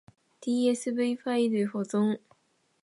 [0.41, 2.19] tsv ファイル保存